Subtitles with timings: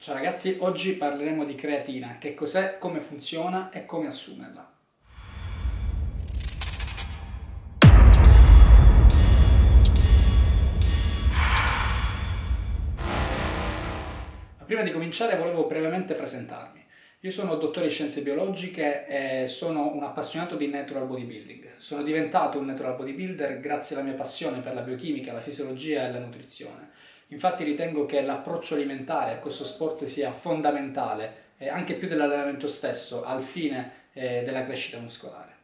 [0.00, 4.72] Ciao ragazzi, oggi parleremo di creatina, che cos'è, come funziona e come assumerla.
[14.64, 16.86] Prima di cominciare volevo brevemente presentarmi.
[17.22, 21.78] Io sono dottore in scienze biologiche e sono un appassionato di natural bodybuilding.
[21.78, 26.12] Sono diventato un natural bodybuilder grazie alla mia passione per la biochimica, la fisiologia e
[26.12, 26.90] la nutrizione.
[27.28, 33.24] Infatti ritengo che l'approccio alimentare a questo sport sia fondamentale, eh, anche più dell'allenamento stesso,
[33.24, 35.56] al fine eh, della crescita muscolare.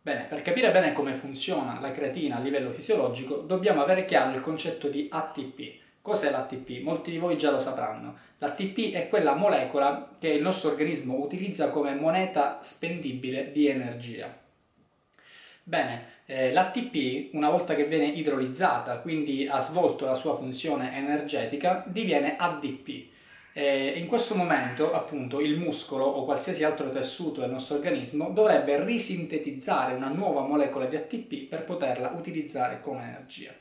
[0.00, 4.40] Bene, per capire bene come funziona la creatina a livello fisiologico dobbiamo avere chiaro il
[4.40, 5.84] concetto di ATP.
[6.00, 6.80] Cos'è l'ATP?
[6.80, 8.16] Molti di voi già lo sapranno.
[8.38, 14.45] L'ATP è quella molecola che il nostro organismo utilizza come moneta spendibile di energia.
[15.68, 21.82] Bene, eh, l'ATP una volta che viene idrolizzata, quindi ha svolto la sua funzione energetica,
[21.88, 23.14] diviene ADP
[23.52, 28.84] eh, in questo momento, appunto, il muscolo o qualsiasi altro tessuto del nostro organismo dovrebbe
[28.84, 33.52] risintetizzare una nuova molecola di ATP per poterla utilizzare come energia.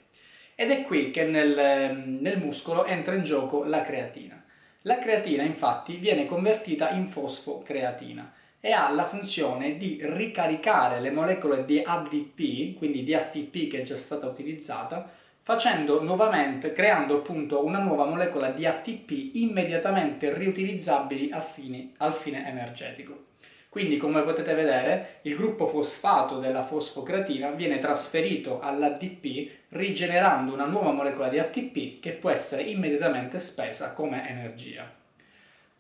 [0.54, 4.44] Ed è qui che nel, nel muscolo entra in gioco la creatina.
[4.82, 8.32] La creatina infatti viene convertita in fosfocreatina
[8.66, 13.84] e ha la funzione di ricaricare le molecole di ADP, quindi di ATP che è
[13.84, 15.08] già stata utilizzata,
[15.44, 23.26] facendo nuovamente, creando appunto una nuova molecola di ATP immediatamente riutilizzabili fine, al fine energetico.
[23.70, 30.92] Quindi, come potete vedere, il gruppo fosfato della fosfocreatina viene trasferito all'ADP rigenerando una nuova
[30.92, 35.04] molecola di ATP che può essere immediatamente spesa come energia.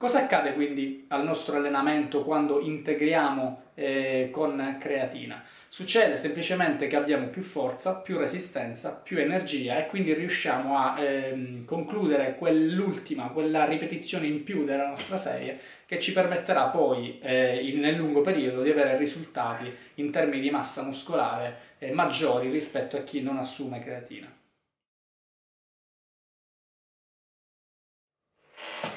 [0.05, 5.43] Cosa accade quindi al nostro allenamento quando integriamo eh, con creatina?
[5.67, 11.65] Succede semplicemente che abbiamo più forza, più resistenza, più energia e quindi riusciamo a ehm,
[11.65, 17.95] concludere quell'ultima, quella ripetizione in più della nostra serie che ci permetterà poi eh, nel
[17.95, 23.23] lungo periodo di avere risultati in termini di massa muscolare eh, maggiori rispetto a chi
[23.23, 24.31] non assume creatina.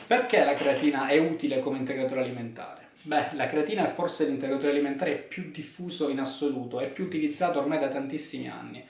[0.08, 2.88] Perché la creatina è utile come integratore alimentare?
[3.02, 7.78] Beh, la creatina è forse l'integratore alimentare più diffuso in assoluto, è più utilizzato ormai
[7.78, 8.82] da tantissimi anni,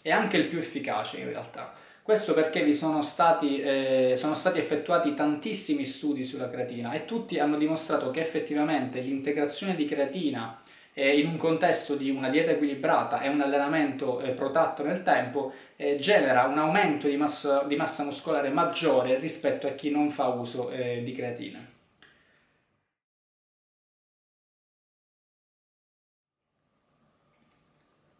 [0.00, 1.74] è anche il più efficace in realtà.
[2.00, 7.38] Questo perché vi sono stati, eh, sono stati effettuati tantissimi studi sulla creatina e tutti
[7.38, 10.61] hanno dimostrato che effettivamente l'integrazione di creatina
[10.94, 15.52] eh, in un contesto di una dieta equilibrata e un allenamento eh, protratto nel tempo
[15.76, 20.28] eh, genera un aumento di massa, di massa, muscolare maggiore rispetto a chi non fa
[20.28, 21.66] uso eh, di creatina.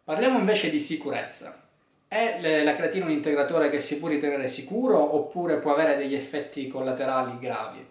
[0.05, 1.61] Parliamo invece di sicurezza.
[2.09, 6.69] È la creatina un integratore che si può ritenere sicuro oppure può avere degli effetti
[6.69, 7.87] collaterali gravi?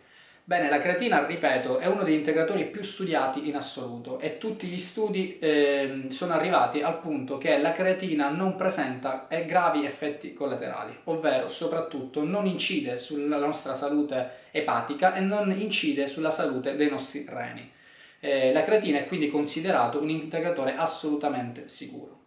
[0.52, 4.80] Bene, la creatina, ripeto, è uno degli integratori più studiati in assoluto e tutti gli
[4.80, 10.94] studi eh, sono arrivati al punto che la creatina non presenta eh, gravi effetti collaterali,
[11.06, 17.26] ovvero soprattutto non incide sulla nostra salute epatica e non incide sulla salute dei nostri
[17.30, 17.72] reni.
[18.20, 22.21] Eh, la creatina è quindi considerato un integratore assolutamente sicuro.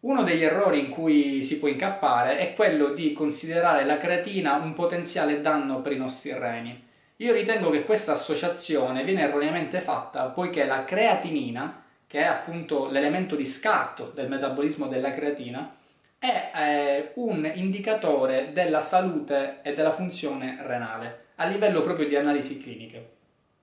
[0.00, 4.72] Uno degli errori in cui si può incappare è quello di considerare la creatina un
[4.72, 6.86] potenziale danno per i nostri reni.
[7.16, 13.34] Io ritengo che questa associazione viene erroneamente fatta poiché la creatinina, che è appunto l'elemento
[13.34, 15.74] di scarto del metabolismo della creatina,
[16.16, 22.60] è eh, un indicatore della salute e della funzione renale a livello proprio di analisi
[22.62, 23.16] cliniche.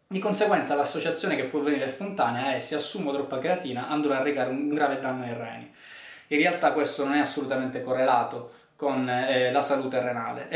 [0.07, 4.50] Di conseguenza l'associazione che può venire spontanea è se assumo troppa creatina andrò a recare
[4.50, 5.73] un grave danno ai reni.
[6.28, 10.47] In realtà questo non è assolutamente correlato con eh, la salute renale,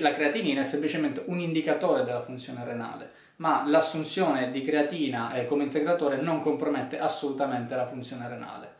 [0.00, 5.64] la creatinina è semplicemente un indicatore della funzione renale, ma l'assunzione di creatina eh, come
[5.64, 8.74] integratore non compromette assolutamente la funzione renale.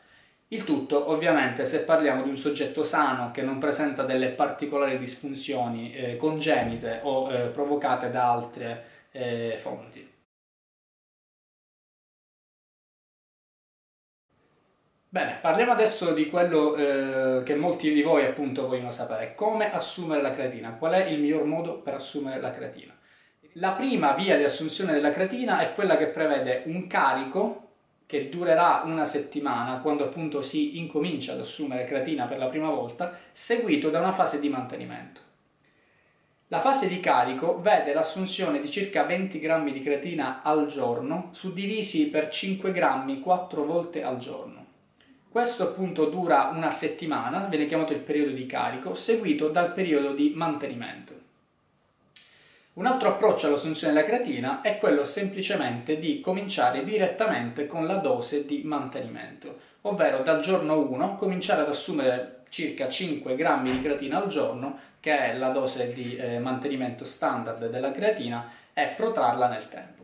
[0.48, 5.92] Il tutto, ovviamente, se parliamo di un soggetto sano che non presenta delle particolari disfunzioni
[5.92, 10.16] eh, congenite o eh, provocate da altre eh, fonti.
[15.16, 20.21] Bene, parliamo adesso di quello eh, che molti di voi appunto vogliono sapere, come assumere
[20.21, 22.95] la creatina, qual è il miglior modo per assumere la creatina.
[23.53, 27.68] La prima via di assunzione della creatina è quella che prevede un carico
[28.04, 33.19] che durerà una settimana, quando appunto si incomincia ad assumere creatina per la prima volta,
[33.33, 35.21] seguito da una fase di mantenimento.
[36.48, 42.10] La fase di carico vede l'assunzione di circa 20 grammi di creatina al giorno, suddivisi
[42.10, 44.66] per 5 grammi 4 volte al giorno.
[45.36, 50.33] Questo appunto dura una settimana, viene chiamato il periodo di carico, seguito dal periodo di
[50.34, 51.12] mantenimento.
[52.72, 58.47] Un altro approccio all'assunzione della creatina è quello semplicemente di cominciare direttamente con la dose
[58.47, 64.30] di mantenimento, ovvero dal giorno 1 cominciare ad assumere circa 5 grammi di creatina al
[64.30, 70.03] giorno, che è la dose di eh, mantenimento standard della creatina, e protrarla nel tempo.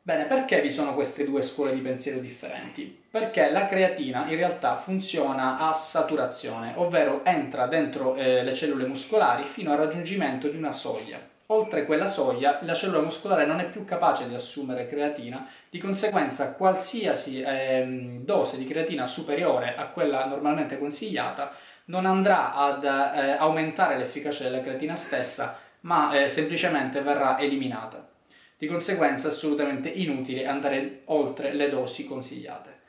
[0.00, 3.01] Bene, perché vi sono queste due scuole di pensiero differenti?
[3.12, 9.44] Perché la creatina in realtà funziona a saturazione, ovvero entra dentro eh, le cellule muscolari
[9.44, 11.18] fino al raggiungimento di una soglia.
[11.48, 16.54] Oltre quella soglia, la cellula muscolare non è più capace di assumere creatina, di conseguenza
[16.54, 21.52] qualsiasi eh, dose di creatina superiore a quella normalmente consigliata
[21.86, 28.08] non andrà ad eh, aumentare l'efficacia della creatina stessa, ma eh, semplicemente verrà eliminata.
[28.56, 32.80] Di conseguenza è assolutamente inutile andare oltre le dosi consigliate.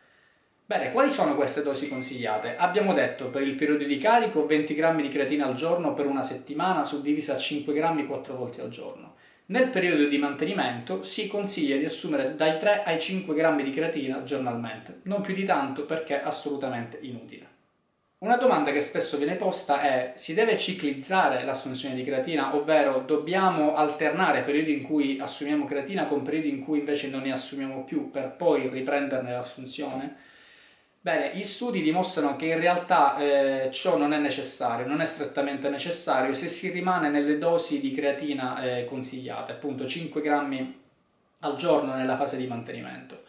[0.66, 2.56] Bene, quali sono queste dosi consigliate?
[2.56, 6.24] Abbiamo detto per il periodo di carico 20 grammi di creatina al giorno per una
[6.24, 9.16] settimana suddivisa a 5 grammi 4 volte al giorno.
[9.48, 14.24] Nel periodo di mantenimento si consiglia di assumere dai 3 ai 5 grammi di creatina
[14.24, 17.48] giornalmente, non più di tanto perché è assolutamente inutile.
[18.20, 23.76] Una domanda che spesso viene posta è si deve ciclizzare l'assunzione di creatina, ovvero dobbiamo
[23.76, 28.10] alternare periodi in cui assumiamo creatina con periodi in cui invece non ne assumiamo più
[28.10, 30.32] per poi riprenderne l'assunzione?
[31.06, 35.68] Bene, gli studi dimostrano che in realtà eh, ciò non è necessario, non è strettamente
[35.68, 40.82] necessario se si rimane nelle dosi di creatina eh, consigliate, appunto 5 grammi
[41.40, 43.24] al giorno nella fase di mantenimento.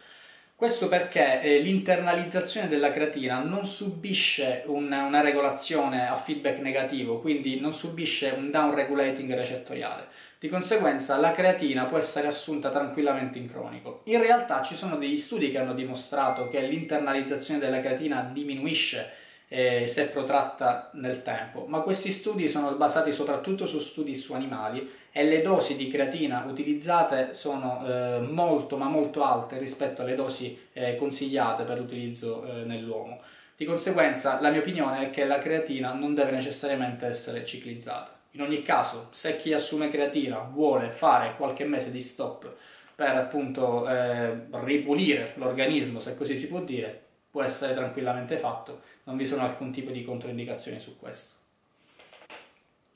[0.55, 7.59] Questo perché eh, l'internalizzazione della creatina non subisce un, una regolazione a feedback negativo, quindi
[7.59, 10.07] non subisce un down regulating recettoriale.
[10.45, 14.01] Di conseguenza la creatina può essere assunta tranquillamente in cronico.
[14.03, 19.09] In realtà ci sono degli studi che hanno dimostrato che l'internalizzazione della creatina diminuisce
[19.47, 24.87] eh, se protratta nel tempo, ma questi studi sono basati soprattutto su studi su animali
[25.11, 30.55] e le dosi di creatina utilizzate sono eh, molto ma molto alte rispetto alle dosi
[30.73, 33.19] eh, consigliate per l'utilizzo eh, nell'uomo.
[33.57, 38.14] Di conseguenza la mia opinione è che la creatina non deve necessariamente essere ciclizzata.
[38.35, 42.53] In ogni caso, se chi assume creatina vuole fare qualche mese di stop
[42.93, 47.01] per appunto eh, ripulire l'organismo, se così si può dire,
[47.31, 51.35] può essere tranquillamente fatto, non vi sono alcun tipo di controindicazioni su questo.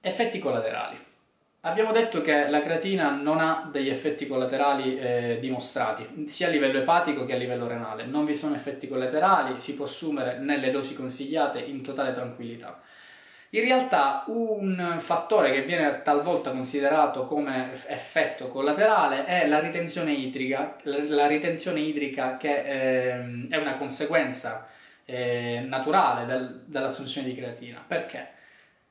[0.02, 0.98] Effetti collaterali.
[1.62, 6.80] Abbiamo detto che la creatina non ha degli effetti collaterali eh, dimostrati, sia a livello
[6.80, 8.06] epatico che a livello renale.
[8.06, 12.82] Non vi sono effetti collaterali, si può assumere nelle dosi consigliate in totale tranquillità.
[13.52, 20.78] In realtà un fattore che viene talvolta considerato come effetto collaterale è la ritenzione idrica,
[20.84, 24.68] la ritenzione idrica che eh, è una conseguenza
[25.04, 27.84] eh, naturale del, dell'assunzione di creatina.
[27.88, 28.38] Perché?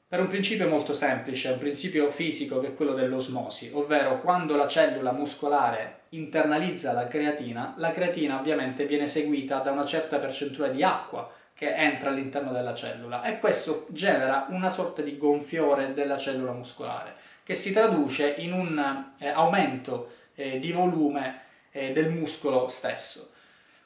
[0.08, 4.66] Per un principio molto semplice, un principio fisico che è quello dell'osmosi, ovvero quando la
[4.66, 10.82] cellula muscolare internalizza la creatina, la creatina ovviamente viene seguita da una certa percentuale di
[10.82, 16.52] acqua che entra all'interno della cellula e questo genera una sorta di gonfiore della cellula
[16.52, 21.40] muscolare che si traduce in un eh, aumento eh, di volume
[21.72, 23.32] eh, del muscolo stesso.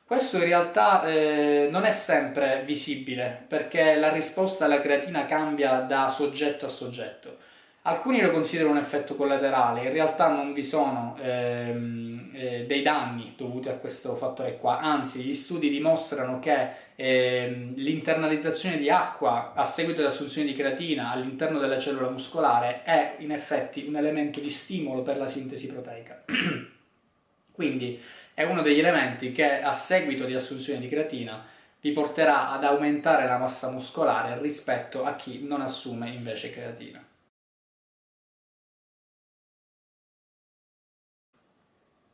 [0.05, 6.11] Questo in realtà eh, non è sempre visibile perché la risposta alla creatina cambia da
[6.11, 7.39] soggetto a soggetto.
[7.83, 13.35] Alcuni lo considerano un effetto collaterale, in realtà non vi sono ehm, eh, dei danni
[13.37, 19.65] dovuti a questo fattore qua, anzi gli studi dimostrano che ehm, l'internalizzazione di acqua a
[19.65, 25.03] seguito dell'assunzione di creatina all'interno della cellula muscolare è in effetti un elemento di stimolo
[25.03, 26.25] per la sintesi proteica.
[27.53, 28.01] Quindi
[28.35, 31.45] è uno degli elementi che a seguito di assunzione di creatina
[31.81, 37.05] vi porterà ad aumentare la massa muscolare rispetto a chi non assume invece creatina.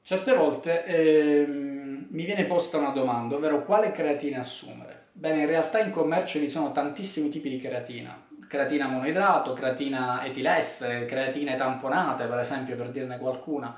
[0.02, 1.77] Certe volte ehm,
[2.10, 5.06] mi viene posta una domanda, ovvero quale creatina assumere?
[5.12, 11.06] Bene, in realtà in commercio vi sono tantissimi tipi di creatina, creatina monoidrato, creatina etilestere,
[11.06, 13.76] creatine tamponate per esempio per dirne qualcuna.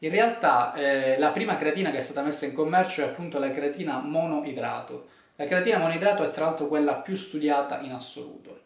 [0.00, 3.50] In realtà eh, la prima creatina che è stata messa in commercio è appunto la
[3.50, 5.08] creatina monoidrato.
[5.34, 8.60] La creatina monoidrato è tra l'altro quella più studiata in assoluto.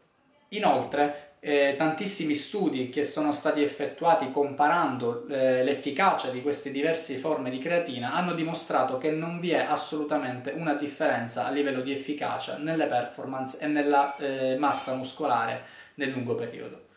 [0.49, 7.51] Inoltre, eh, tantissimi studi che sono stati effettuati comparando eh, l'efficacia di queste diverse forme
[7.51, 12.59] di creatina hanno dimostrato che non vi è assolutamente una differenza a livello di efficacia
[12.59, 16.91] nelle performance e nella eh, massa muscolare nel lungo periodo.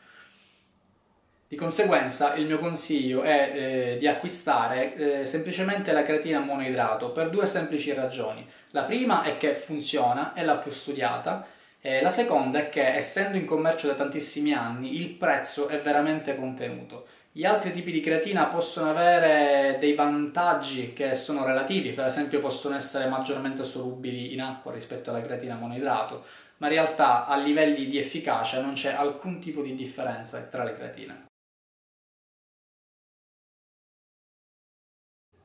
[1.48, 7.32] Di conseguenza il mio consiglio è eh, di acquistare eh, semplicemente la creatina monoidrato per
[7.32, 8.48] due semplici ragioni.
[8.72, 11.48] La prima è che funziona, è la più studiata,
[11.86, 16.36] e la seconda è che essendo in commercio da tantissimi anni il prezzo è veramente
[16.36, 17.06] contenuto.
[17.32, 22.76] Gli altri tipi di creatina possono avere dei vantaggi che sono relativi, per esempio possono
[22.76, 26.26] essere maggiormente solubili in acqua rispetto alla creatina monoidrato,
[26.58, 30.74] ma in realtà a livelli di efficacia non c'è alcun tipo di differenza tra le
[30.74, 31.26] creatine.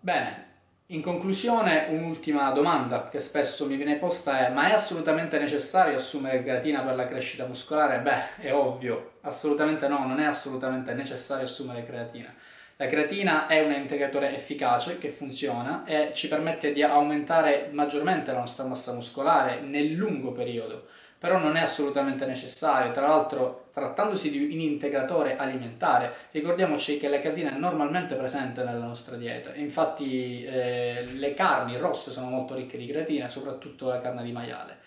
[0.01, 0.50] Bene,
[0.93, 6.43] in conclusione un'ultima domanda che spesso mi viene posta è ma è assolutamente necessario assumere
[6.43, 8.01] creatina per la crescita muscolare?
[8.01, 12.35] Beh, è ovvio, assolutamente no, non è assolutamente necessario assumere creatina.
[12.75, 18.39] La creatina è un integratore efficace che funziona e ci permette di aumentare maggiormente la
[18.39, 20.89] nostra massa muscolare nel lungo periodo
[21.21, 22.93] però non è assolutamente necessario.
[22.93, 28.79] Tra l'altro, trattandosi di un integratore alimentare, ricordiamoci che la creatina è normalmente presente nella
[28.87, 29.55] nostra dieta.
[29.55, 34.79] Infatti, eh, le carni rosse sono molto ricche di creatina, soprattutto la carne di maiale.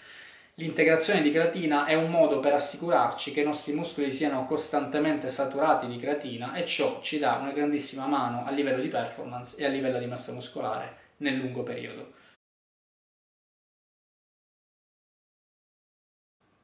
[0.55, 5.85] L'integrazione di creatina è un modo per assicurarci che i nostri muscoli siano costantemente saturati
[5.85, 9.69] di creatina e ciò ci dà una grandissima mano a livello di performance e a
[9.69, 12.21] livello di massa muscolare nel lungo periodo.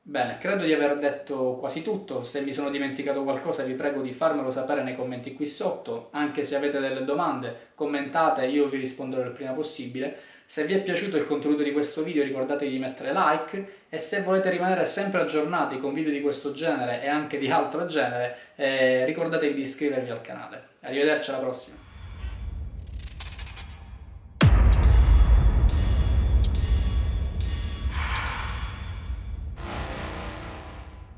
[0.09, 4.11] Bene, credo di aver detto quasi tutto, se mi sono dimenticato qualcosa vi prego di
[4.11, 9.21] farmelo sapere nei commenti qui sotto, anche se avete delle domande commentate io vi risponderò
[9.21, 10.17] il prima possibile.
[10.47, 14.23] Se vi è piaciuto il contenuto di questo video ricordatevi di mettere like e se
[14.23, 19.05] volete rimanere sempre aggiornati con video di questo genere e anche di altro genere eh,
[19.05, 20.69] ricordatevi di iscrivervi al canale.
[20.81, 21.88] Arrivederci alla prossima!